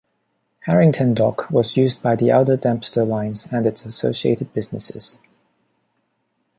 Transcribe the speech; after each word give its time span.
Harrington 0.61 1.13
Dock 1.13 1.51
was 1.51 1.77
used 1.77 2.01
by 2.01 2.15
the 2.15 2.31
Elder 2.31 2.57
Dempster 2.57 3.05
Lines 3.05 3.47
and 3.51 3.67
its 3.67 3.85
associated 3.85 4.51
businesses. 4.51 5.19